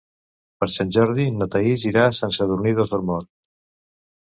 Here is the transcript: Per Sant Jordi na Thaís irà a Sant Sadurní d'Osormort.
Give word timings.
Per 0.63 0.67
Sant 0.75 0.93
Jordi 0.97 1.25
na 1.35 1.49
Thaís 1.57 1.85
irà 1.91 2.07
a 2.07 2.17
Sant 2.21 2.35
Sadurní 2.39 2.75
d'Osormort. 2.83 3.31